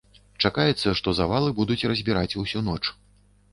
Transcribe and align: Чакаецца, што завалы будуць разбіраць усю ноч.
Чакаецца, 0.45 0.93
што 1.01 1.13
завалы 1.19 1.53
будуць 1.61 1.79
разбіраць 1.93 2.37
усю 2.47 2.67
ноч. 2.73 2.83